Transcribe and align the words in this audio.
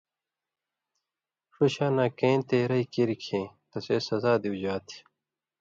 ݜُو 1.53 1.65
شاناں 1.73 2.11
کېں 2.17 2.37
تېرئ 2.47 2.83
کیریۡ 2.93 3.19
کھیں 3.23 3.47
تسے 3.69 3.97
سزا 4.07 4.33
دیُوژا 4.41 4.75
تھی۔ 4.87 4.97